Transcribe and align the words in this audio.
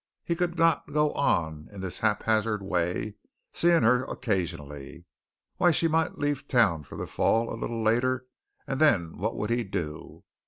He 0.23 0.35
could 0.35 0.57
not 0.57 0.91
go 0.91 1.13
on 1.13 1.69
in 1.71 1.81
this 1.81 1.99
haphazard 1.99 2.63
way, 2.63 3.17
seeing 3.53 3.83
her 3.83 4.03
occasionally. 4.05 5.05
Why 5.57 5.69
she 5.69 5.87
might 5.87 6.17
leave 6.17 6.47
town 6.47 6.81
for 6.81 6.95
the 6.95 7.05
fall 7.05 7.53
a 7.53 7.53
little 7.53 7.83
later 7.83 8.25
and 8.65 8.79
then 8.81 9.19
what 9.19 9.35
would 9.37 9.51
he 9.51 9.63
do? 9.63 10.23